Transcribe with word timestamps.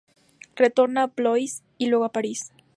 Retorna 0.55 1.03
a 1.03 1.07
Blois 1.15 1.61
y 1.77 1.85
luego 1.85 2.05
a 2.05 2.11
París. 2.11 2.51